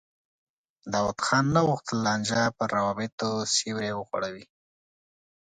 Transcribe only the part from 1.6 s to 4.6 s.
غوښتل لانجه پر روابطو سیوری وغوړوي.